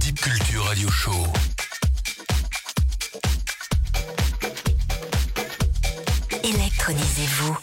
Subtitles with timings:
[0.00, 1.10] Deep Culture Radio Show.
[6.42, 7.58] Électronisez-vous.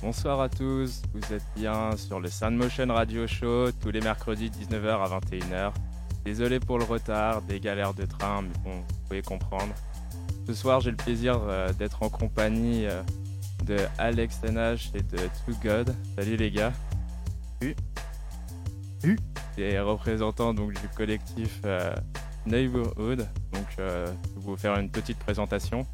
[0.00, 4.50] Bonsoir à tous, vous êtes bien sur le Sound Motion Radio Show tous les mercredis
[4.50, 5.72] 19h à 21h.
[6.24, 9.74] Désolé pour le retard, des galères de train, mais bon, vous pouvez comprendre.
[10.46, 13.02] Ce soir, j'ai le plaisir euh, d'être en compagnie euh,
[13.64, 15.92] de Alex NH et de Too God.
[16.16, 16.72] Salut les gars.
[17.60, 17.76] Salut.
[19.00, 19.18] Salut.
[19.58, 21.94] Et représentant donc du collectif euh,
[22.46, 23.28] Neighborhood.
[23.52, 24.04] Donc, je vais
[24.36, 25.86] vous faire une petite présentation.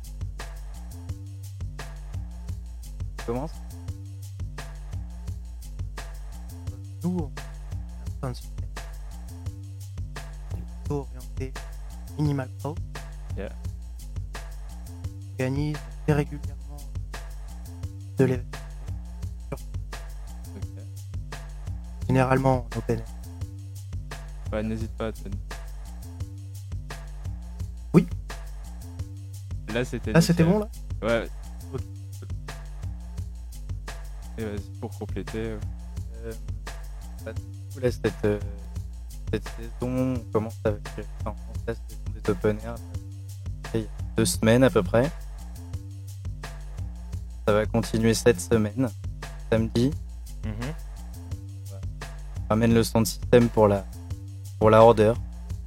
[3.28, 3.52] commence.
[7.04, 7.30] Nous,
[8.22, 8.32] on
[10.82, 11.52] plutôt orienté
[12.18, 12.48] minimal.
[13.36, 13.50] Yeah.
[15.38, 16.76] On organise très régulièrement
[18.16, 18.50] de l'événement.
[22.08, 23.02] Généralement en open
[24.52, 25.10] Ouais, n'hésite pas.
[27.94, 28.06] Oui.
[29.72, 30.12] Là, c'était.
[30.14, 30.68] Ah, c'était bon là
[31.02, 31.28] Ouais.
[34.38, 35.38] Et vas-y, pour compléter.
[35.38, 35.58] euh,
[36.24, 36.32] Euh,
[37.24, 37.40] bah, du
[37.74, 38.40] coup, là, cette, euh,
[39.32, 42.74] cette saison, on commence avec euh, enfin, on la saison des open air
[43.74, 45.10] il y a deux semaines à peu près.
[47.46, 48.88] Ça va continuer cette semaine,
[49.50, 49.90] samedi.
[50.44, 50.52] mhm.
[52.44, 53.84] On ramène le son de système pour la,
[54.58, 55.12] pour la order.
[55.16, 55.20] Je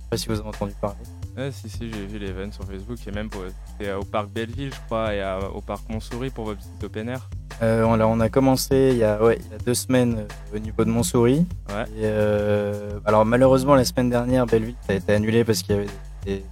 [0.03, 0.97] sais pas si vous avez entendu parler.
[1.37, 4.79] Ouais, si, si, j'ai vu l'event sur Facebook et même pour, au parc Belleville, je
[4.87, 7.29] crois, et à- au parc Montsouris pour votre petit open air.
[7.61, 10.17] Euh, on, a, on a commencé il y a, ouais, il y a deux semaines
[10.19, 11.45] euh, au niveau de Montsouris.
[11.69, 11.83] Ouais.
[11.95, 15.79] Et, euh, alors malheureusement la semaine dernière Belleville ça a été annulé parce qu'il y
[15.79, 15.87] avait
[16.25, 16.43] des,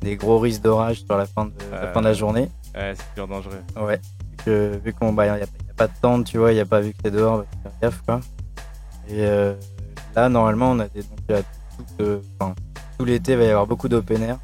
[0.00, 2.48] des gros risques d'orage sur la fin de la, fin de la journée.
[2.74, 3.60] Ouais, c'est sûr dangereux.
[3.76, 4.00] Ouais.
[4.30, 6.66] Vu que vu qu'on bah, a, a pas de tente, tu vois, il y a
[6.66, 8.20] pas vu que t'es dehors, bah, faire gaffe quoi.
[9.10, 9.26] Et
[10.16, 11.44] là normalement on a des donc
[11.76, 12.54] tout, enfin,
[12.98, 14.38] tout l'été il va y avoir beaucoup d'open air.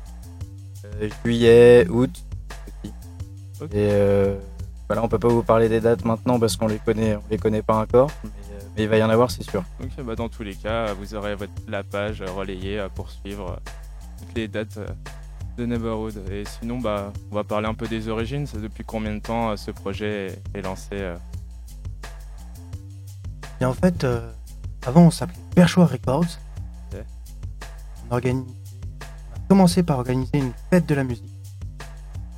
[0.85, 2.11] Euh, juillet, août
[2.85, 2.93] aussi.
[3.63, 4.39] Et euh,
[4.89, 7.39] voilà, on peut pas vous parler des dates maintenant parce qu'on les connaît, on les
[7.39, 9.63] connaît pas encore, mais, euh, mais il va y en avoir c'est sûr.
[9.81, 13.61] Donc, bah, dans tous les cas, vous aurez votre, la page relayée pour suivre
[14.19, 14.79] toutes les dates
[15.57, 16.23] de Neighborhood.
[16.31, 18.47] Et sinon, bah, on va parler un peu des origines.
[18.47, 21.17] C'est depuis combien de temps ce projet est, lancé euh?
[23.61, 24.33] Et en fait, euh,
[24.87, 26.39] avant on s'appelait Perchoir Records.
[28.11, 31.25] On, organise- on a commencé par organiser une fête de la musique.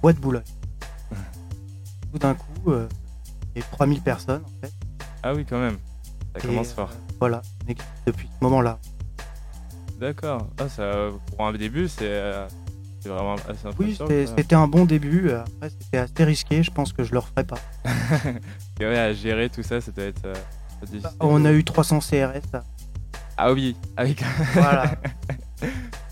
[0.02, 0.42] Boîte Boulogne.
[2.12, 2.88] Tout d'un coup, euh,
[3.54, 4.72] il y a 3000 personnes en fait.
[5.22, 5.78] Ah oui, quand même.
[6.36, 6.90] Ça Et, commence euh, fort.
[7.20, 8.78] Voilà, on existe depuis ce moment-là.
[10.00, 10.48] D'accord.
[10.58, 12.46] Ah, ça, pour un début, c'est euh,
[13.00, 13.46] c'est vraiment assez
[13.78, 14.08] Oui, impressionnant.
[14.08, 14.34] c'était quoi.
[14.36, 15.30] c'était un bon début.
[15.30, 16.62] Après, c'était assez risqué.
[16.62, 17.58] Je pense que je le referai pas.
[18.80, 20.34] Et ouais, à gérer tout ça, ça doit être euh,
[20.86, 21.08] difficile.
[21.20, 22.42] On a eu 300 CRS.
[22.52, 22.64] là.
[23.36, 24.22] Ah oui, avec
[24.54, 24.96] Voilà.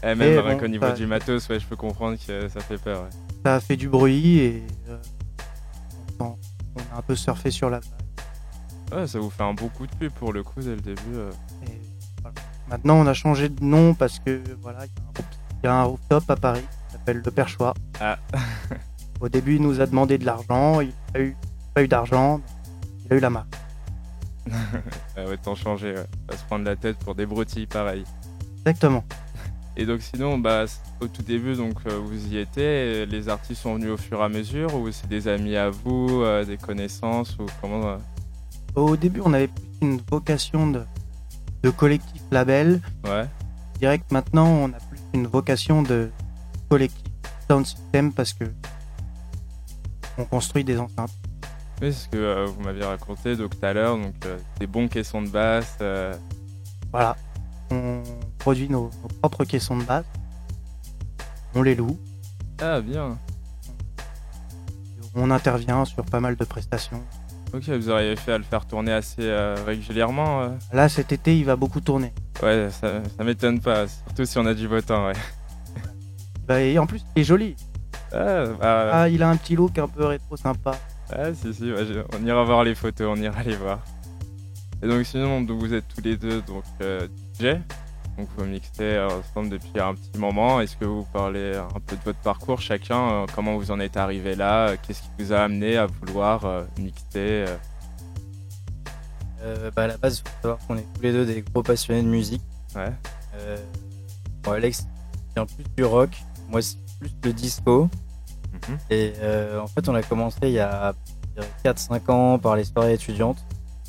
[0.02, 2.48] Eh, même Et rien bon, qu'au niveau ça- du matos, ouais, je peux comprendre que
[2.48, 3.02] ça fait peur.
[3.02, 3.08] ouais.
[3.44, 4.96] Ça a fait du bruit et euh,
[6.20, 6.24] on,
[6.76, 8.98] on a un peu surfé sur la vague.
[9.00, 11.00] Ouais, ça vous fait un bon coup de pub pour le coup dès le début.
[11.14, 11.30] euh.
[11.66, 11.80] Et
[12.22, 12.34] voilà.
[12.68, 15.24] Maintenant, on a changé de nom parce que voilà, il y a un roof-
[15.62, 17.74] il y, a un rooftop à Paris qui s'appelle Le Perchoir.
[18.00, 18.18] Ah.
[19.20, 20.80] Au début, il nous a demandé de l'argent.
[20.80, 21.36] Il n'a eu,
[21.74, 22.40] pas eu d'argent.
[23.06, 23.54] Il a eu la marque.
[25.16, 26.06] Ah ouais, tant changer, ouais.
[26.26, 28.04] Pas se prendre la tête pour des broutilles pareil.
[28.60, 29.04] Exactement.
[29.76, 30.64] Et donc sinon, bah,
[31.00, 34.24] au tout début, donc euh, vous y étiez, les artistes sont venus au fur et
[34.24, 37.96] à mesure ou c'est des amis à vous, euh, des connaissances ou comment euh,
[38.74, 40.82] Au début, on avait plus une vocation de,
[41.62, 42.80] de collectif label.
[43.04, 43.26] Ouais.
[43.74, 46.10] Je dirais que maintenant, on a plus une vocation de
[46.68, 47.06] collectif
[47.48, 48.44] sound system parce que
[50.18, 51.12] on construit des enceintes.
[51.80, 54.14] Oui, c'est ce que vous m'aviez raconté donc tout à l'heure, donc
[54.58, 55.78] des bons caissons de basse.
[56.92, 57.16] Voilà.
[58.40, 60.04] Produit nos, nos propres caissons de basse.
[61.54, 61.98] On les loue.
[62.60, 63.18] Ah bien.
[65.14, 67.02] On intervient sur pas mal de prestations.
[67.52, 70.42] Ok, vous auriez fait à le faire tourner assez euh, régulièrement.
[70.42, 70.48] euh.
[70.72, 72.12] Là, cet été, il va beaucoup tourner.
[72.42, 75.12] Ouais, ça, ça m'étonne pas, surtout si on a du beau temps, ouais.
[76.46, 77.56] Bah, et en plus, il est joli.
[78.12, 80.72] Ah, bah, Ah, il a un petit look un peu rétro sympa.
[81.12, 83.80] Ah si si, je- on ira voir les photos, on ira les voir.
[84.82, 87.08] Et donc sinon, donc, vous êtes tous les deux donc euh,
[87.38, 87.56] DJ,
[88.20, 90.60] donc vous mixez euh, ensemble depuis un petit moment.
[90.60, 93.96] Est-ce que vous parlez un peu de votre parcours chacun, euh, comment vous en êtes
[93.96, 97.46] arrivé là, euh, qu'est-ce qui vous a amené à vouloir mixer
[99.42, 101.62] euh, bah, à la base, il faut savoir qu'on est tous les deux des gros
[101.62, 102.42] passionnés de musique.
[102.76, 102.92] Ouais.
[103.36, 103.56] Euh,
[104.42, 104.86] bon, Alex
[105.34, 106.10] vient plus du rock,
[106.48, 107.88] moi c'est plus le disco.
[108.52, 108.78] Mhm.
[108.90, 110.94] Et euh, en fait, on a commencé il y a
[111.64, 113.42] 4-5 ans par les soirées étudiantes.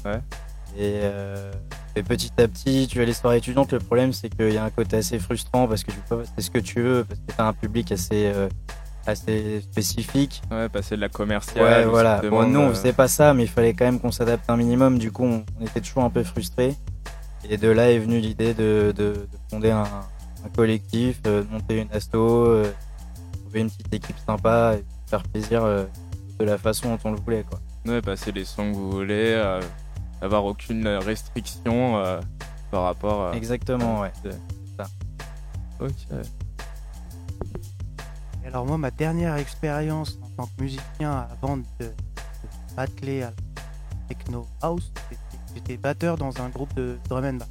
[0.05, 0.21] Ouais.
[0.77, 1.01] Et
[1.95, 3.73] Et petit à petit, tu as les soirées étudiantes.
[3.73, 6.41] Le problème, c'est qu'il y a un côté assez frustrant parce que tu peux c'est
[6.41, 8.47] ce que tu veux, parce que tu as un public assez, euh,
[9.05, 10.41] assez spécifique.
[10.49, 11.63] Ouais, passer de la commerciale.
[11.63, 12.21] Ouais, voilà.
[12.29, 14.57] Bon, nous, on euh, faisait pas ça, mais il fallait quand même qu'on s'adapte un
[14.57, 14.99] minimum.
[14.99, 16.75] Du coup, on, on était toujours un peu frustrés.
[17.49, 21.49] Et de là est venue l'idée de, de, de fonder un, un collectif, euh, de
[21.49, 22.71] monter une asto, euh,
[23.41, 25.85] trouver une petite équipe sympa et faire plaisir euh,
[26.39, 27.59] de la façon dont on le voulait, quoi.
[27.85, 29.59] Ouais, passer les sons que vous voulez, euh,
[30.21, 32.19] avoir aucune restriction euh,
[32.71, 33.35] par rapport à.
[33.35, 34.11] Exactement, ouais.
[35.79, 35.93] Ok.
[38.43, 41.91] Et alors moi, ma dernière expérience en tant que musicien avant de, de
[42.77, 43.33] m'atteler à
[44.07, 44.91] techno house,
[45.55, 47.49] j'étais batteur dans un groupe de drum and bass.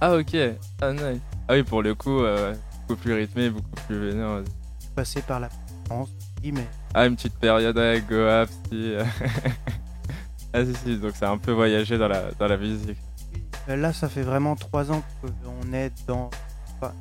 [0.00, 0.36] Ah, ok.
[0.82, 1.20] Ah, nice.
[1.48, 2.54] Ah, oui, pour le coup, euh,
[2.86, 4.40] beaucoup plus rythmé, beaucoup plus vénère.
[4.44, 5.48] Je suis passé par la
[5.86, 8.92] France aussi, mais Ah, une petite période avec Goa, si.
[10.54, 12.98] Ah, si, si, donc c'est un peu voyagé dans la, dans la musique.
[13.68, 16.30] euh, là, ça fait vraiment trois ans qu'on est dans...
[16.80, 16.92] Enfin,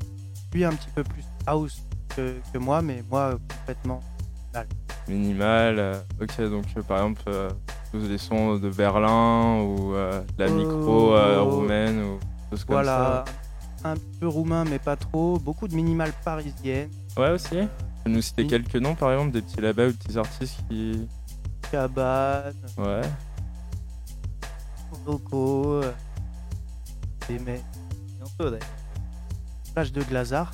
[0.54, 1.84] lui un petit peu plus house
[2.16, 4.02] que, que moi, mais moi complètement...
[5.08, 5.80] Minimal.
[5.80, 7.50] euh, ok, donc euh, par exemple, euh,
[7.92, 9.94] tous les sons de Berlin ou
[10.38, 12.20] la micro roumaine ou
[12.52, 13.26] choses comme Voilà,
[13.84, 15.38] un peu roumain, mais pas trop.
[15.40, 16.90] Beaucoup de minimales parisiennes.
[17.16, 17.22] ça.
[17.22, 17.58] Ouais, aussi.
[18.06, 18.48] Nous citer Oui.
[18.50, 21.08] quelques noms, par exemple, des petits labels ou des petits artistes qui.
[21.72, 23.02] Cabane, Ouais.
[25.06, 25.92] Loco, euh,
[27.30, 27.62] et mais
[28.18, 28.68] Bientôt, d'ailleurs.
[29.74, 30.52] plage de Glazard.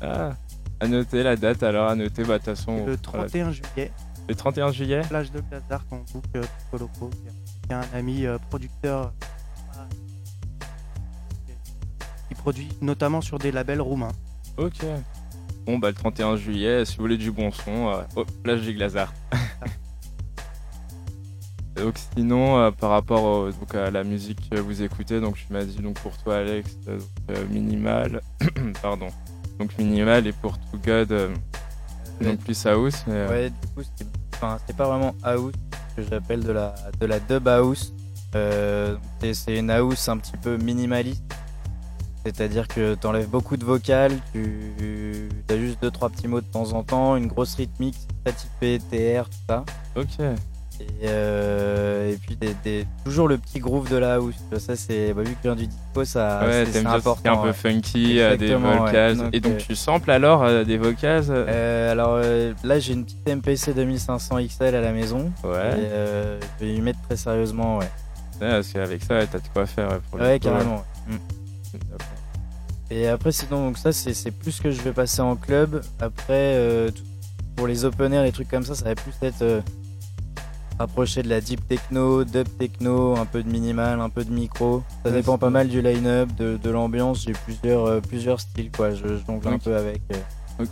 [0.00, 0.34] Ah.
[0.80, 2.76] À noter la date alors, à noter, bah, de toute façon.
[2.86, 3.26] Le voilà.
[3.28, 3.92] 31 juillet,
[4.28, 8.24] Le 31 juillet plage de Glazard qu'on book euh, pour Loco, qui est- un ami
[8.26, 9.12] euh, producteur
[9.76, 9.84] euh,
[12.28, 14.12] qui produit notamment sur des labels roumains.
[14.56, 14.84] Ok.
[15.66, 19.12] Bon, bah, le 31 juillet, si vous voulez du bon son, oh, plage du Glazard.
[21.82, 25.46] donc, sinon, euh, par rapport au- donc, à la musique que vous écoutez, donc tu
[25.52, 26.98] m'as dit donc pour toi, Alex, euh,
[27.30, 28.20] euh, minimal.
[28.82, 29.08] Pardon.
[29.58, 31.34] Donc, minimal et pour To God, euh,
[32.20, 33.04] donc plus house.
[33.06, 34.10] Mais, Ouais, du coup, c'était
[34.60, 35.52] c'était pas vraiment house,
[35.96, 37.92] que j'appelle de la, de la dub house.
[38.32, 41.24] C'est- une house un petit peu minimaliste.
[42.24, 46.72] C'est-à-dire que t'enlèves beaucoup de vocales, tu as juste deux trois petits mots de temps
[46.74, 47.96] en temps, une grosse rythmique,
[48.36, 49.64] typé TR, tout ça.
[49.96, 50.18] Ok.
[50.80, 54.34] Et, euh, et puis des, des- toujours le petit groove de la house.
[54.58, 57.40] Ça c'est bah, vu que je viens du disco, ça ouais, c'est- c'est important.
[57.40, 58.78] un peu funky, euh, des Exactement, ouais.
[58.86, 59.16] vocals.
[59.16, 61.30] Donc, et donc, euh, tu samples alors euh, des vocals
[61.90, 62.18] alors
[62.64, 65.32] là j'ai une petite MPC 2500 XL à la maison.
[65.44, 65.78] Ouais.
[65.78, 67.90] Et je vais y mettre très sérieusement, ouais.
[68.40, 70.84] Parce qu'avec ça, t'as de quoi faire pour Ouais, carrément.
[71.08, 71.16] Mm.
[72.90, 75.82] Et après, sinon, donc ça, c'est c'est plus que je vais passer en club.
[76.00, 76.86] Après,
[77.56, 79.62] pour les open air, les trucs comme ça, ça va plus être
[80.78, 84.82] rapproché de la deep techno, dub techno, un peu de minimal, un peu de micro.
[85.04, 87.22] Ça dépend c'est- pas mal du line-up, de, de l'ambiance.
[87.24, 88.90] J'ai plusieurs, euh, plusieurs styles, quoi.
[88.92, 90.00] Je jongle un peu avec.
[90.12, 90.64] euh.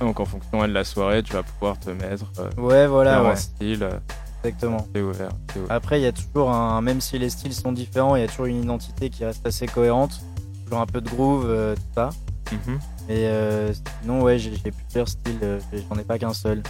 [0.00, 3.36] Donc, en fonction de la soirée, tu vas pouvoir te mettre euh, Ouais, voilà, ouais,
[3.36, 3.82] styles.
[3.82, 3.98] euh,
[4.44, 4.86] exactement.
[4.92, 5.30] t'es ouvert.
[5.70, 8.28] Après, il y a toujours un, même si les styles sont différents, il y a
[8.28, 10.20] toujours une identité qui reste assez cohérente.
[10.64, 11.46] Toujours un peu de groove,
[11.76, 12.10] tout ça.
[12.52, 12.78] Mhm.
[13.08, 13.72] Et euh,
[14.02, 15.58] sinon, ouais, j'ai plusieurs styles, euh,
[15.88, 16.62] j'en ai pas qu'un seul.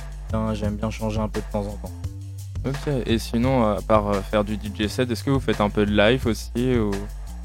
[0.52, 1.92] J'aime bien changer un peu de temps en temps.
[2.66, 2.92] Ok.
[3.06, 5.86] Et sinon, à part euh, faire du DJ set, est-ce que vous faites un peu
[5.86, 6.90] de live aussi ou...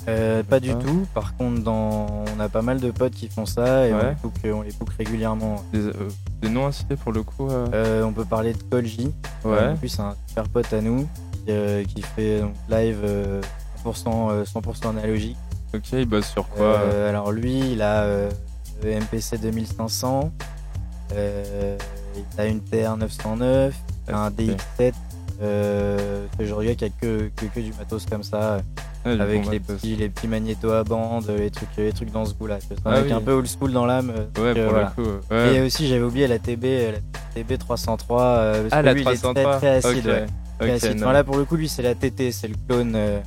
[0.07, 1.05] Euh, pas du tout.
[1.13, 2.07] Par contre, dans...
[2.35, 4.15] on a pas mal de potes qui font ça et on, Ouais.
[4.23, 5.63] book, on les book régulièrement.
[5.71, 5.93] des, euh,
[6.41, 9.11] des noms à citer pour le coup euh, Euh, on peut parler de Kolji.
[9.45, 9.67] Ouais.
[9.67, 13.41] En plus, c'est un super pote à nous qui, euh, qui fait donc, live euh,
[13.85, 15.37] 100%, euh, 100% analogique.
[15.75, 18.29] Ok, il bosse sur quoi euh Euh, alors lui, il a euh,
[18.83, 20.31] le MPC 2500,
[21.13, 21.77] euh,
[22.35, 23.73] il a une TR 909,
[24.07, 24.33] il a un Ok.
[24.39, 24.93] DX7.
[25.41, 28.59] Euh, genre gars qui a que, que, que du matos comme ça,
[29.05, 32.33] du avec les petits, les petits magnétos à bande, les trucs, les trucs dans ce
[32.35, 32.59] goût-là.
[32.61, 33.11] C'est un Ah mec oui.
[33.13, 34.11] un peu old school dans l'âme.
[34.15, 34.93] euh, Ouais, donc, euh, pour voilà.
[34.97, 35.09] le coup.
[35.31, 35.55] ouais.
[35.55, 36.99] Et aussi, j'avais oublié la TB, euh, la
[37.43, 38.21] TB 303.
[38.23, 39.57] euh, parce ah, que la lui, il est 303.
[39.57, 40.05] très, très acide.
[40.07, 40.11] ok.
[40.13, 40.25] ouais.
[40.59, 40.95] Très Ok, acide.
[40.97, 41.03] non.
[41.05, 42.93] Enfin, là, pour le coup, lui, c'est la TT, c'est le clone.
[42.95, 43.19] euh,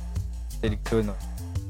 [0.61, 1.07] c'est le clone.
[1.07, 1.13] ouais.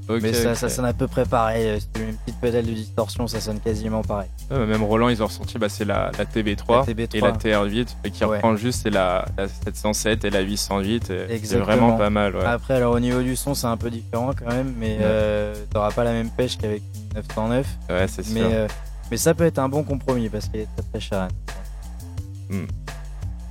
[0.10, 1.66] Mais ça, sonne à peu près pareil.
[1.68, 4.30] euh, Si tu mets une petite pédale de distorsion, ça sonne quasiment pareil.
[4.52, 7.16] Ouais, même Roland, ils ont ressorti, bah, c'est la, la TB3 La TB3.
[7.18, 8.36] et la TR8, et qui Ouais.
[8.36, 11.10] reprend juste c'est la, la 707 et la 808.
[11.10, 12.36] et C'est vraiment pas mal.
[12.36, 12.46] Ouais.
[12.46, 15.92] Après, alors au niveau du son, c'est un peu différent quand même, mais euh, t'auras
[15.92, 17.66] pas la même pêche qu'avec une 909.
[17.90, 18.34] ouais, c'est sûr.
[18.36, 18.68] Mais, euh,
[19.10, 21.28] mais ça peut être un bon compromis parce qu'il est très très cher.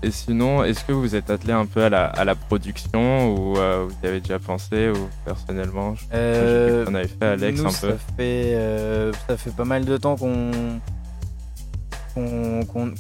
[0.05, 3.57] Et sinon, est-ce que vous êtes attelé un peu à la, à la production ou
[3.57, 7.67] euh, vous y avez déjà pensé ou personnellement je- Euh, On avait fait Alex nous,
[7.69, 7.97] un ça peu.
[8.19, 10.51] fait, euh, ça fait pas mal de temps qu'on
[12.15, 12.93] qu'on qu'on-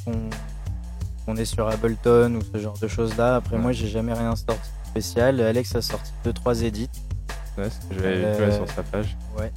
[1.26, 3.36] qu'on est sur Ableton ou ce genre de choses là.
[3.36, 3.62] Après, Ouais.
[3.62, 5.40] moi, j'ai jamais rien sorti spécial.
[5.42, 6.88] Alex a sorti 2-3 édits.
[7.58, 9.16] Ouais, ce que j'avais vu Euh, sur sa page.
[9.38, 9.52] Ouais.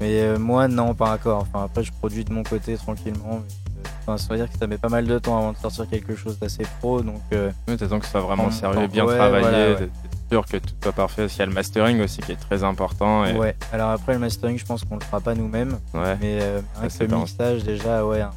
[0.00, 1.42] Mais euh, moi, non, pas encore.
[1.42, 3.40] Enfin, après, je produis de mon côté tranquillement.
[3.40, 3.61] Mais, euh,
[4.02, 6.14] enfin, ça veut dire que ça met pas mal de temps avant de sortir quelque
[6.14, 7.00] chose d'assez pro.
[7.02, 9.80] Donc, euh, Oui, t'attends que ce soit vraiment En- sérieux, en- bien ouais, travaillé, voilà,
[9.80, 9.90] ouais.
[10.30, 11.22] sûr que tout soit parfait.
[11.22, 13.24] Parce qu'il y a le mastering aussi qui est très important.
[13.24, 13.32] Et...
[13.36, 13.54] ouais.
[13.72, 15.78] Alors après, le mastering, je pense qu'on le fera pas nous-mêmes.
[15.94, 16.16] Ouais.
[16.20, 16.60] Mais euh,
[17.00, 18.30] le mixage, déjà, ouais, un,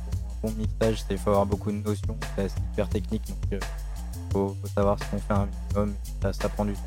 [0.43, 2.17] bon- mixage, il faut avoir beaucoup de notions.
[2.37, 3.23] C'est hyper technique.
[3.27, 3.59] Donc, euh,
[4.31, 5.95] faut, faut savoir ce qu'on fait un minimum.
[6.33, 6.79] Ça prend du temps.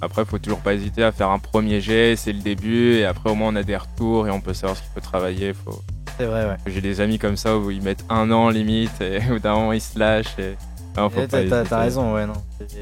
[0.00, 3.30] Après, faut toujours pas hésiter à faire un premier jet, c'est le début, et après
[3.30, 5.54] au moins on a des retours et on peut savoir ce qu'il faut travailler.
[5.54, 5.80] Faut...
[6.18, 6.56] C'est vrai, ouais.
[6.66, 9.54] J'ai des amis comme ça où ils mettent un an limite, et au bout d'un
[9.54, 10.38] moment ils se lâchent.
[10.38, 10.56] Et...
[10.96, 11.62] Non, T'as t'as- hésiter.
[11.68, 12.34] t'as raison, ouais, non.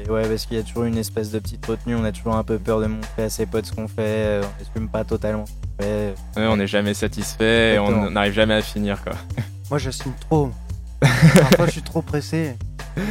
[0.07, 2.43] Ouais, parce qu'il y a toujours une espèce de petite retenue, on a toujours un
[2.43, 5.45] peu peur de montrer à ses potes ce qu'on fait, euh, on n'assume pas totalement
[5.47, 6.13] ce qu'on fait.
[6.37, 9.13] Ouais, on n'est jamais satisfait, et on n'arrive jamais à finir quoi.
[9.71, 10.51] Moi, je signe trop.
[11.01, 12.55] Parfois, je suis trop pressé.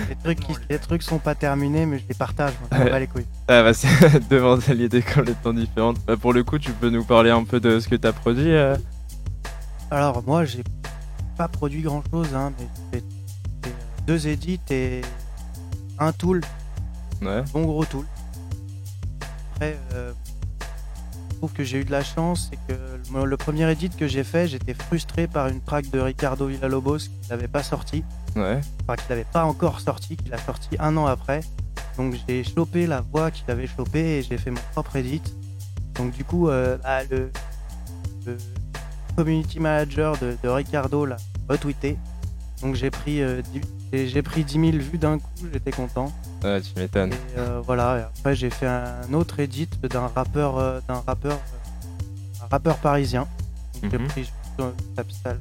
[0.09, 2.53] Les trucs, qui, les trucs sont pas terminés, mais je les partage.
[2.61, 2.91] Moi, je m'en Ouais.
[2.91, 3.27] bats les couilles.
[3.49, 3.89] Ah bah c'est
[4.31, 5.97] deux mentalités complètement différentes.
[6.07, 8.53] Bah, pour le coup, tu peux nous parler un peu de ce que t'as produit
[8.55, 8.77] euh
[9.93, 10.65] Alors, moi, j'ai
[11.37, 13.05] pas produit grand chose, hein, mais j'ai fait
[14.07, 15.03] deux edits et
[15.99, 16.41] un tool,
[17.21, 17.43] Ouais.
[17.53, 18.07] bon gros tool.
[19.53, 20.15] Après, euh,
[21.31, 22.81] je trouve que j'ai eu de la chance, c'est que
[23.23, 27.29] le, premier edit que j'ai fait, j'étais frustré par une track de Ricardo Villalobos qui
[27.29, 28.03] n'avait pas sorti.
[28.35, 28.63] Ouais.
[28.85, 31.43] enfin qu'il n'avait pas encore sorti, qu'il a sorti un an après.
[31.99, 35.21] Donc j'ai chopé la voix qu'il avait chopé et j'ai fait mon propre edit.
[35.97, 37.31] Donc du coup, euh, bah, le,
[38.25, 38.39] le
[39.17, 41.17] community manager de, de Ricardo l'a
[41.49, 41.97] retweeté.
[42.63, 43.61] Donc j'ai pris, euh, dix-
[43.93, 46.13] j'ai j'ai pris 10 000 vues d'un coup, j'étais content.
[46.45, 47.13] Ouais, tu m'étonnes.
[47.13, 51.33] Et euh, voilà, et après j'ai fait un autre edit d'un rappeur, euh, d'un rappeur,
[51.33, 53.27] euh, un rappeur parisien.
[53.83, 54.09] Donc j'ai Mhm.
[54.09, 54.71] pris juste, euh,
[55.25, 55.37] la,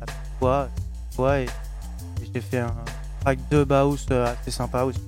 [1.15, 2.73] voix, et, et j'ai fait un
[3.21, 4.99] track de Baus euh, assez sympa aussi.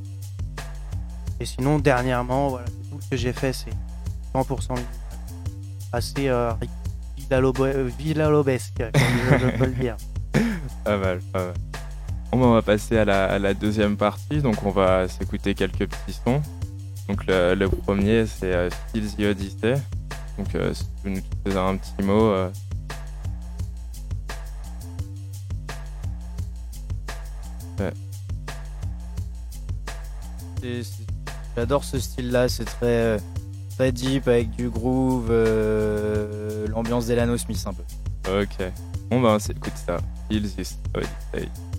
[1.39, 3.72] Et sinon, dernièrement, voilà, tout ce que j'ai fait, c'est
[4.36, 4.84] 100% minimal.
[5.91, 6.53] Assez euh, euh,
[7.98, 9.98] villalobesque, comme je, je peux le dire.
[10.84, 11.54] Pas mal, pas mal.
[12.32, 14.42] Bon, bah, on va passer à la, à la deuxième partie.
[14.42, 16.42] Donc, on va s'écouter quelques petits sons.
[17.08, 19.75] Donc, le, le premier, c'est euh, Still the Odyssey.
[20.38, 22.24] Donc, euh, si tu nous faisais un petit mot.
[22.32, 22.50] euh,
[31.56, 33.18] J'adore ce style-là, c'est très, euh,
[33.92, 37.84] deep avec du groove, euh, l'ambiance d'Elano Smith un peu.
[38.42, 38.72] Ok.
[39.10, 39.98] Bon, bah, on s'écoute ça.
[40.30, 41.73] Still the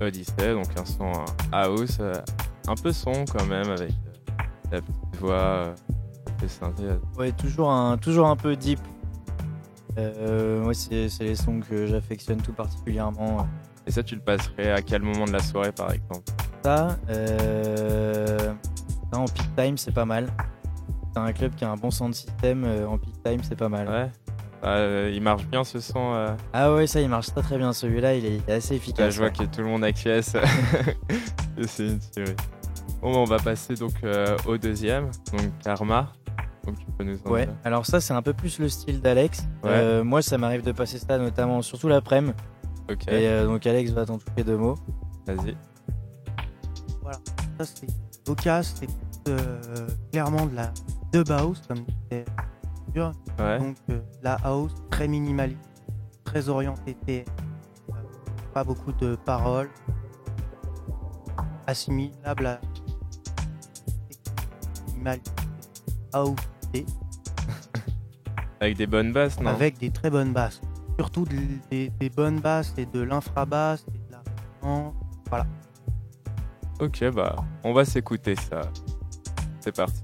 [0.00, 1.12] Odyssey, donc un son
[1.52, 2.14] house, euh,
[2.66, 4.42] un peu son quand même, avec euh,
[4.72, 5.74] la petite voix, euh,
[7.16, 8.78] Ouais, toujours un, toujours un peu deep.
[9.96, 13.46] moi, c'est les sons que j'affectionne tout particulièrement.
[13.86, 16.30] Et ça, tu le passerais à quel moment de la soirée, par exemple?
[16.64, 16.96] Ça,
[19.12, 20.28] en peak time, c'est pas mal.
[21.12, 22.64] C'est un club qui a un bon sound système.
[22.88, 23.88] en peak time, c'est pas mal.
[23.88, 24.10] Ouais.
[24.64, 26.14] Euh, il marche bien ce son.
[26.14, 26.34] Euh.
[26.52, 27.72] Ah ouais, ça il marche très très bien.
[27.72, 29.14] Celui-là, il est, assez efficace.
[29.14, 30.36] je vois que tout le monde acquiesce.
[31.66, 31.98] c'est une
[33.00, 36.12] Bon, bah, on va passer donc euh, au deuxième, donc Karma.
[36.66, 37.48] Donc tu peux nous en Ouais.
[37.64, 39.46] Alors ça, c'est un peu plus le style d'Alex.
[40.02, 42.34] moi, ça m'arrive de passer ça notamment, surtout l'après-midi.
[42.90, 43.06] Ok.
[43.08, 44.76] Et donc Alex va t'en toucher deux mots.
[45.26, 45.56] Vas-y.
[47.02, 47.18] Voilà.
[47.58, 47.86] Ça c'est
[48.26, 48.88] Voca, c'est
[50.10, 50.72] clairement de la
[51.12, 52.24] de house comme disait
[53.38, 53.58] Ouais.
[53.58, 55.60] Donc euh, la house très minimaliste,
[56.24, 57.24] très orientée.
[57.90, 57.92] Euh,
[58.54, 59.68] pas beaucoup de paroles,
[61.66, 62.60] assimilable à
[64.88, 65.32] minimaliste
[66.12, 66.36] house
[68.60, 69.50] Avec des bonnes basses, non?
[69.50, 70.60] Avec des très bonnes basses.
[70.98, 71.36] Surtout de-
[71.70, 74.22] des, des bonnes basses et de l'infrabasse et de la
[74.62, 74.94] résonance.
[76.80, 78.62] Ok, bah, on va s'écouter ça.
[79.60, 80.02] C'est parti.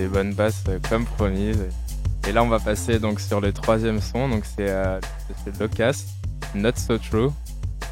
[0.00, 1.52] Des bonnes basses euh, comme promis.
[2.26, 4.28] Et là, on va passer donc sur le troisième son.
[4.28, 4.98] Donc, c'est euh,
[5.58, 6.04] Locas,
[6.54, 7.30] Not So True.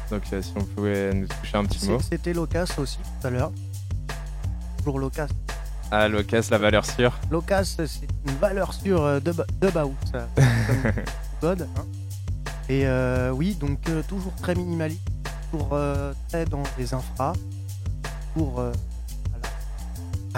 [0.09, 1.99] Donc, euh, si on pouvait nous toucher un petit mot.
[1.99, 3.51] C'était Locas aussi tout à l'heure.
[4.79, 5.27] Toujours Locas.
[5.91, 7.15] Ah, Locas, la valeur sûre.
[7.29, 10.91] Locas, c'est une valeur sûre euh, de, de Baout, ça, comme
[11.41, 11.67] God.
[11.77, 11.85] hein.
[12.69, 15.01] Et euh, oui, donc toujours très minimaliste,
[15.51, 15.75] toujours
[16.27, 17.33] très dans les infras,
[18.35, 18.61] pour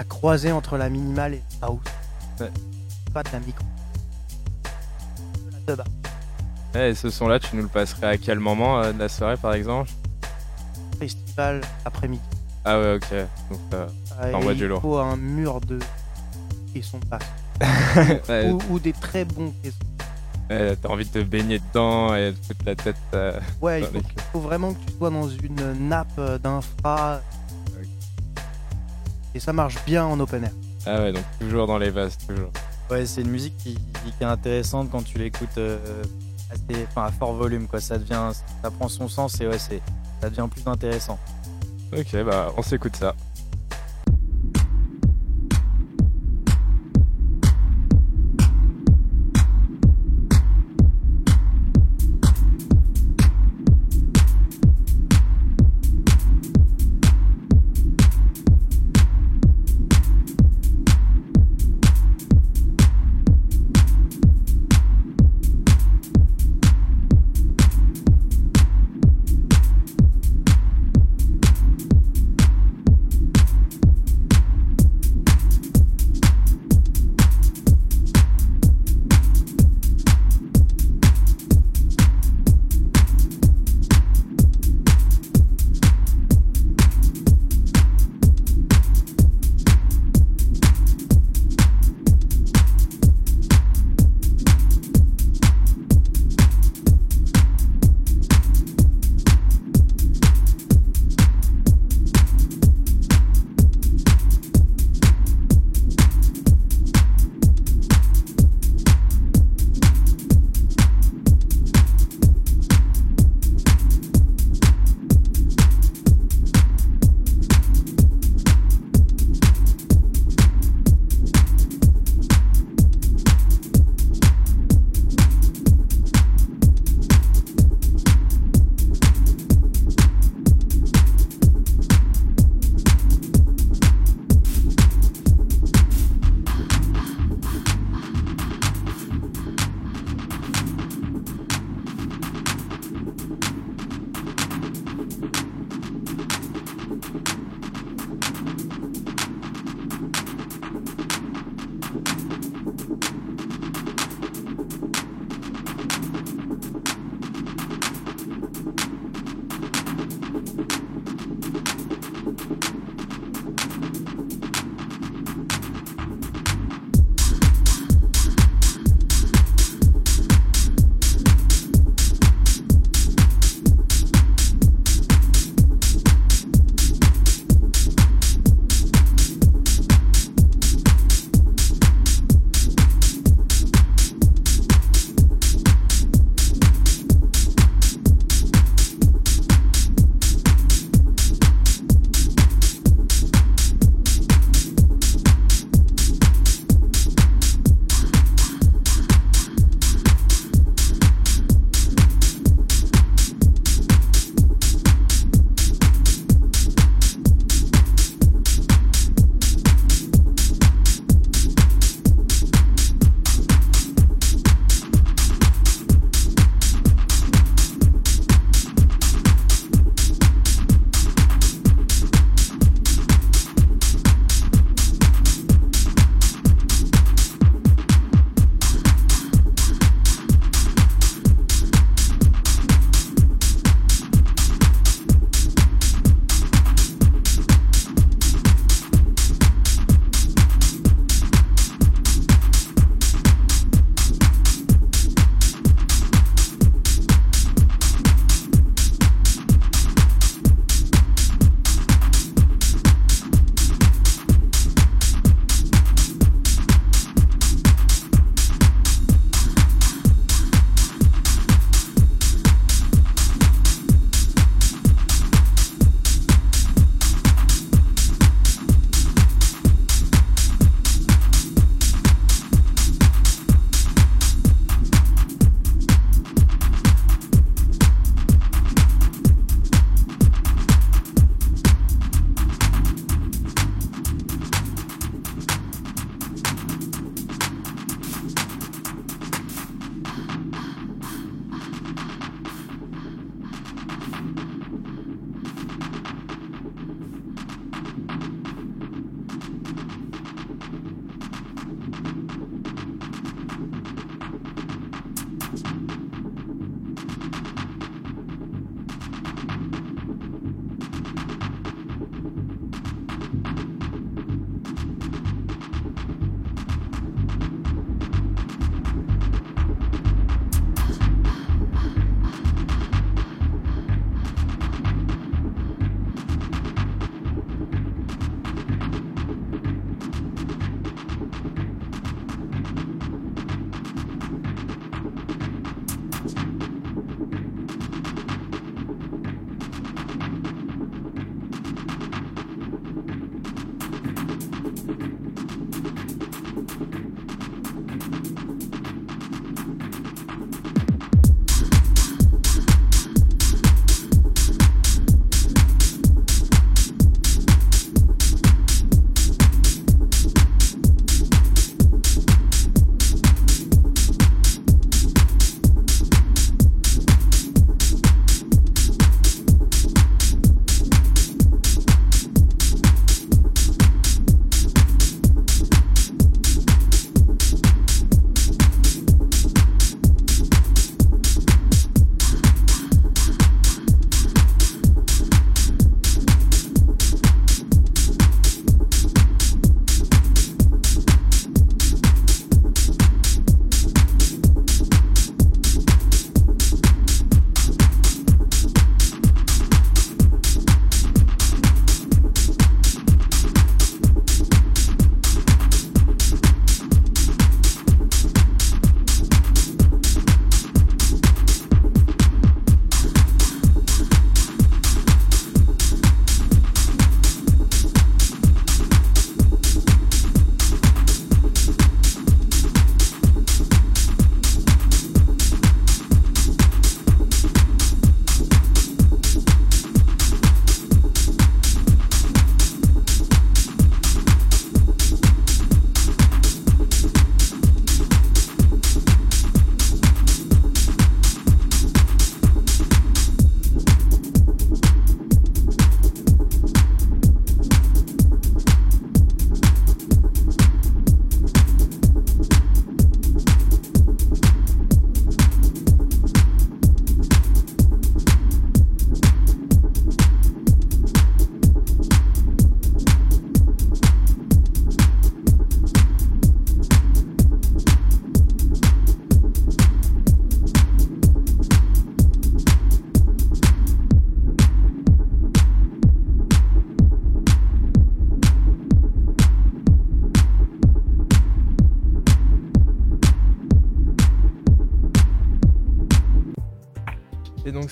[0.02, 1.80] à croiser entre la minimale et la house.
[2.40, 2.50] Ouais.
[3.14, 3.64] Pas de la micro.
[5.66, 5.84] De la dub.
[6.74, 9.36] Eh, Et ce son-là, tu nous le passerais à quel moment euh, de la soirée,
[9.36, 9.90] par exemple?
[10.98, 12.22] Festival après-midi.
[12.64, 13.10] Ah ouais, ok.
[13.50, 13.86] Donc, euh,
[14.28, 14.80] et T'envoies il du lourd.
[14.82, 15.78] faut un mur de
[16.74, 17.22] caissons de basse.
[18.28, 19.76] ouais, Ou, ou des très bons caissons.
[20.50, 22.96] ouais, t'as envie de te baigner dedans et de foutre la tête.
[23.14, 27.20] euh, Ouais, il faut, il faut vraiment que tu sois dans une nappe euh, d'infra.
[29.34, 30.50] Et ça marche bien en open air.
[30.86, 32.50] Ah ouais, donc toujours dans les vases, toujours.
[32.90, 35.78] Ouais, c'est une musique qui, qui est intéressante quand tu l'écoutes euh,
[36.50, 37.80] assez- enfin, à fort volume, quoi.
[37.80, 38.30] Ça devient,
[38.62, 39.80] ça prend son sens et ouais, c'est,
[40.20, 41.18] ça devient plus intéressant.
[41.96, 43.14] Ok, bah on s'écoute ça.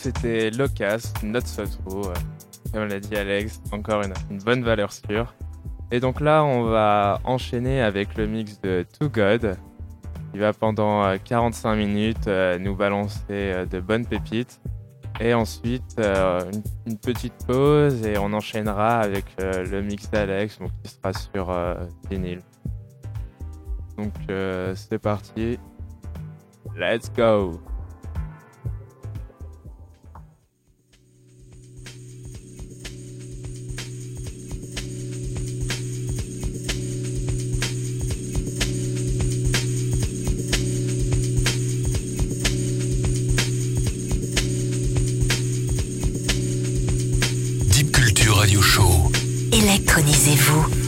[0.00, 2.14] C'était Locas, Not So euh,
[2.72, 5.34] comme l'a dit Alex, encore une, bonne valeur sûre.
[5.90, 9.56] Et donc là, on va enchaîner avec le mix de To God,
[10.32, 14.60] qui va pendant euh, 45 minutes euh, nous balancer euh, de bonnes pépites.
[15.20, 16.40] Et ensuite, euh,
[16.86, 21.74] une, petite pause et on enchaînera avec euh, le mix d'Alex, qui sera sur euh,
[22.10, 22.40] vinyle.
[23.98, 25.58] Donc euh, c'est parti.
[26.74, 27.60] Let's go!
[49.90, 50.79] Électronisez-vous.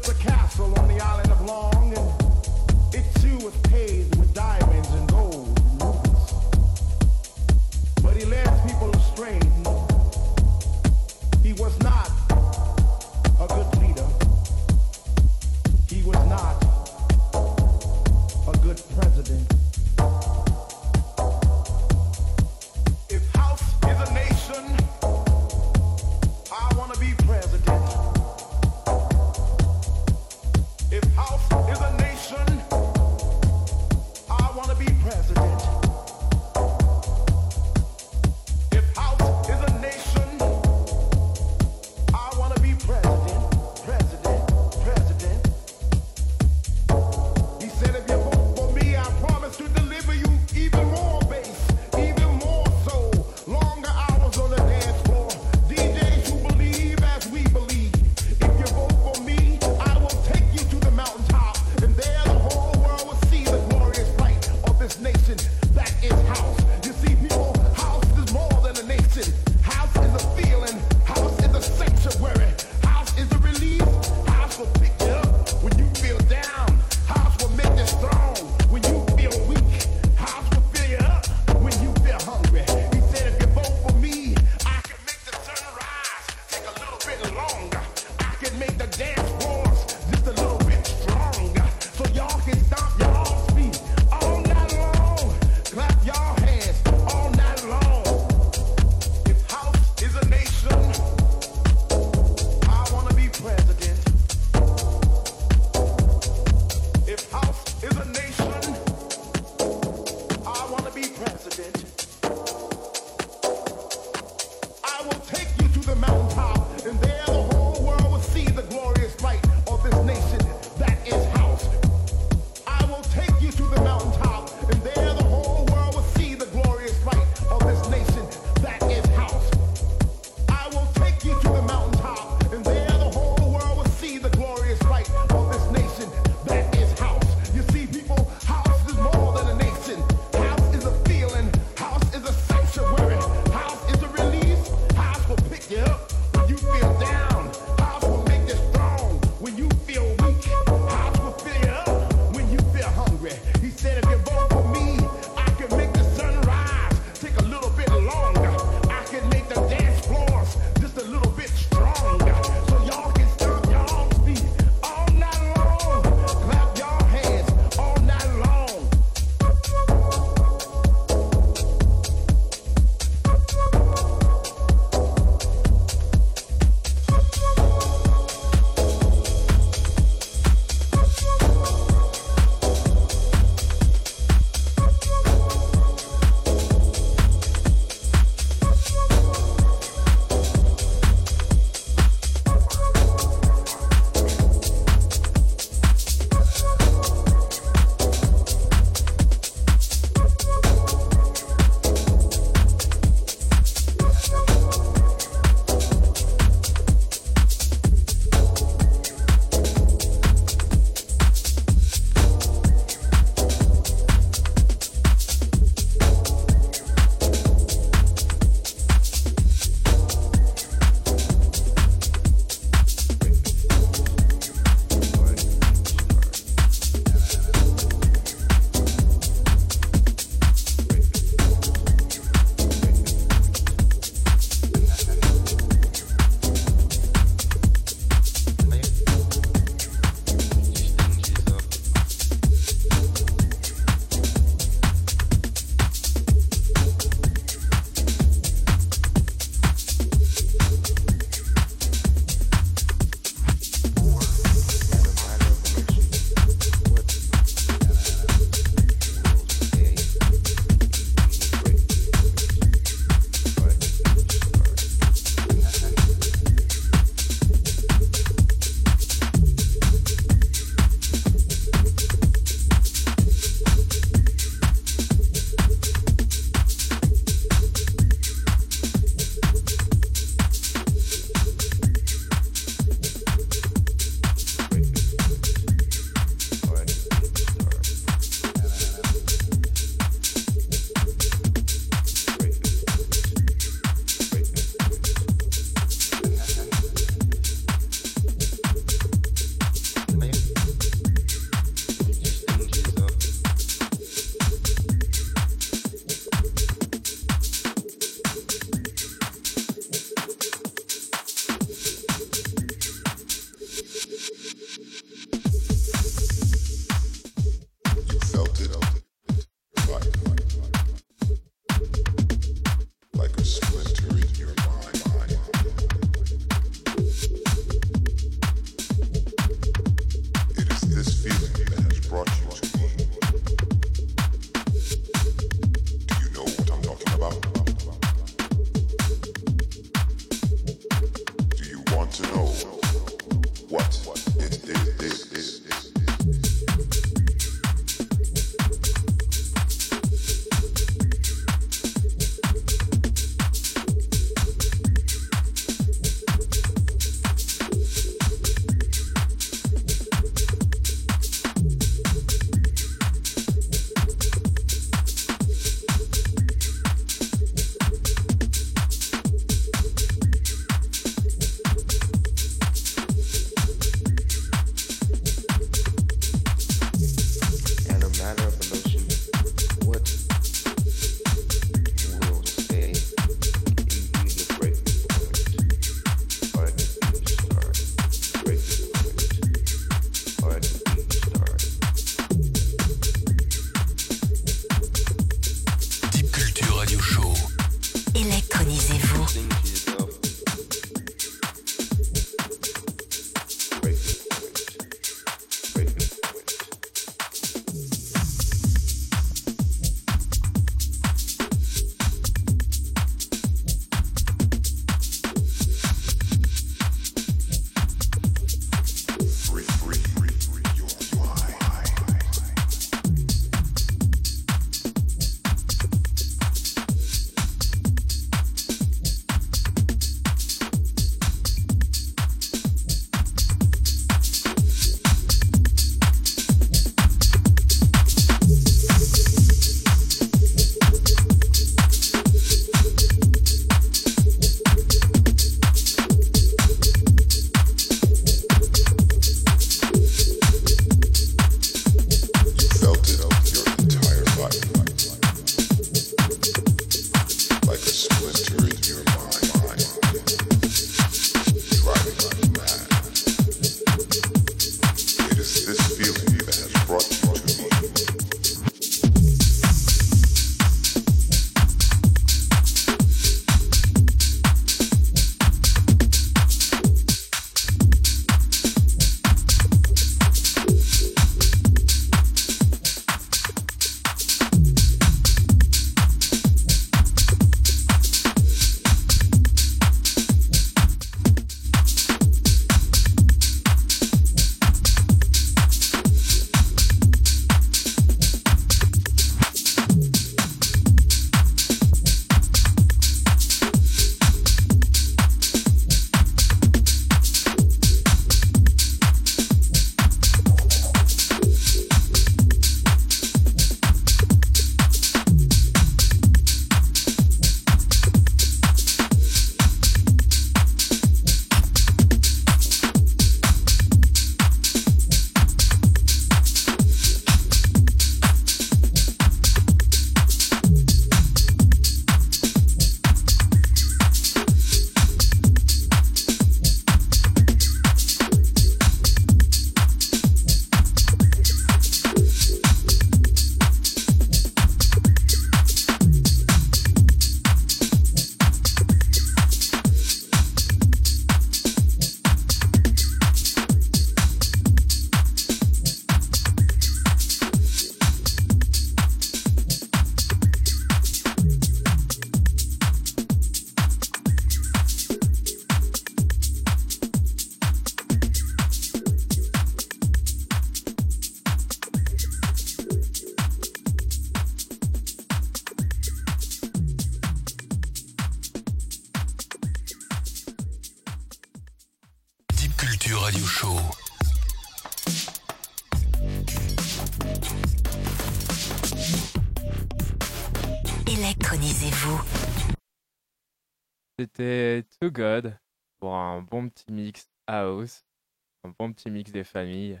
[599.42, 600.00] Familles.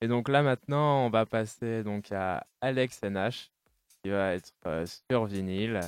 [0.00, 3.50] Et donc là maintenant, on va passer donc à Alex NH
[4.02, 5.80] qui va être euh, sur vinyle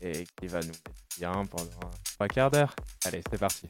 [0.00, 2.74] et qui va nous mettre bien pendant trois quarts d'heure.
[3.04, 3.68] Allez, c'est parti.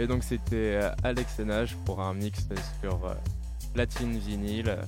[0.00, 2.48] Et donc c'était euh, Alex Nage pour un mix
[2.80, 3.12] sur euh,
[3.74, 4.82] platine vinyle euh,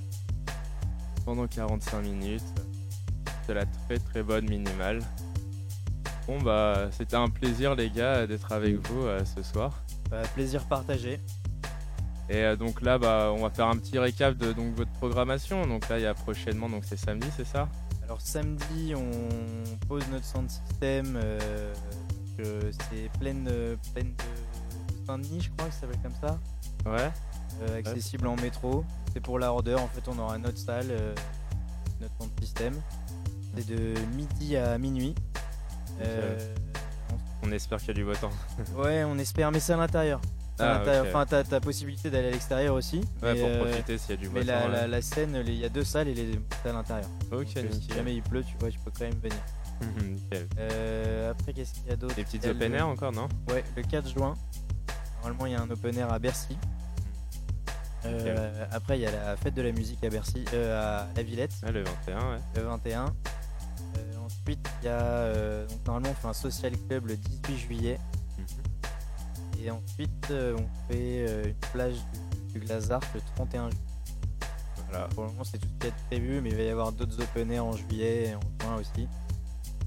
[1.26, 2.42] pendant 45 minutes.
[3.46, 5.00] De la très très bonne minimale.
[6.26, 9.82] Bon bah c'était un plaisir les gars d'être avec vous euh, ce soir.
[10.10, 11.20] Bah, plaisir partagé.
[12.30, 15.66] Et euh, donc là bah on va faire un petit récap de donc votre programmation.
[15.66, 17.68] Donc là il y a prochainement donc c'est samedi c'est ça?
[18.04, 21.16] Alors samedi, on pose notre sound system.
[21.22, 21.74] euh,
[22.40, 24.31] euh, c'est pleine, euh, pleine de
[25.12, 26.38] Saint-Denis, je crois que ça s'appelle comme ça.
[26.90, 27.10] Ouais.
[27.62, 28.84] euh, accessible en métro.
[29.12, 31.14] C'est pour la hors En fait, on aura notre salle, euh,
[32.00, 32.74] notre sound system.
[33.54, 35.14] C'est de midi à minuit.
[36.00, 36.54] Euh,
[37.42, 38.30] On espère qu'il y a du beau temps.
[38.76, 40.20] ouais, on espère, mais c'est à l'intérieur.
[40.58, 41.02] Ah, l'intérieur.
[41.04, 41.08] ok.
[41.10, 43.00] Enfin, t'as t'as possibilité d'aller à l'extérieur aussi.
[43.22, 44.52] Ouais mais, pour euh, profiter s'il y a du beau Mais temps.
[44.52, 44.72] la, ouais.
[44.72, 47.08] la- la scène, il y a deux salles et les c'est à l'intérieur.
[47.32, 49.36] Ok Donc, euh, si jamais il pleut, tu vois, tu peux quand même venir.
[50.58, 52.14] Euh, après, qu'est-ce qu'il y a d'autre?
[52.14, 53.28] Des petites open le- air encore non?
[53.50, 54.34] Ouais, le 4 juin.
[55.22, 56.56] Normalement, il y a un open air à Bercy.
[58.04, 61.22] Euh, Après, il y a la fête de la musique à Bercy, euh, à la
[61.22, 62.38] Villette, Ouais, Le 21 ouais.
[62.56, 63.04] le 21.
[63.04, 65.64] Euh, ensuite, il y a.
[65.66, 68.00] donc, normalement, on fait un social club le 18 juillet.
[68.38, 69.64] Mhm.
[69.64, 71.94] Et ensuite, on fait une plage
[72.52, 73.82] du, du Glazart le 31 juillet.
[74.90, 75.06] Voilà.
[75.08, 77.22] Pour le moment, c'est tout ce qui est prévu, mais il va y avoir d'autres
[77.22, 79.06] open air en juillet et en juin aussi.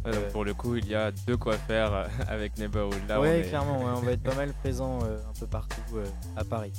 [0.05, 2.93] Ouais, donc Euh, pour le coup, il y a de quoi faire euh, avec Neighborhood.
[3.09, 5.47] Là, on ouais, est- clairement, ouais, on va être pas mal présent euh, un peu
[5.47, 6.05] partout euh,
[6.37, 6.73] à Paris.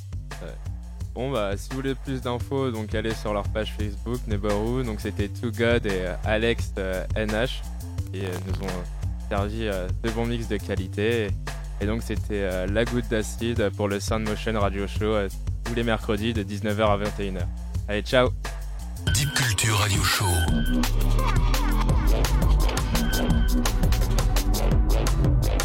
[1.14, 4.84] Bon, bah, si vous voulez plus d'infos, donc allez sur leur page Facebook, Neighborhood.
[4.86, 7.62] Donc, c'était Too God et euh, Alex euh, NH
[8.12, 11.28] qui euh, nous ont servi euh, de bons mix de qualité.
[11.80, 15.28] Et donc, c'était euh, La Goutte d'Acide pour le Sound Motion Radio Show euh,
[15.64, 17.38] tous les mercredis de 19h à 21h.
[17.88, 18.28] Allez, ciao!
[19.14, 20.24] Deep Culture Radio Show.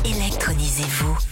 [0.06, 1.31] Électronisez-vous.